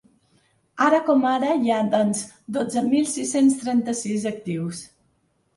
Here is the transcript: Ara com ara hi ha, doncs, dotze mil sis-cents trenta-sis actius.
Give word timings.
Ara 0.85 1.01
com 1.09 1.27
ara 1.31 1.51
hi 1.65 1.69
ha, 1.75 1.77
doncs, 1.91 2.23
dotze 2.57 2.83
mil 2.89 3.07
sis-cents 3.17 3.59
trenta-sis 3.63 4.27
actius. 4.35 4.85